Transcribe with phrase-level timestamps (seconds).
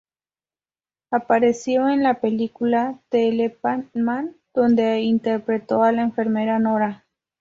[1.11, 7.05] Apareció en la película "The Elephant Man", donde interpretó a la enfermera Nora.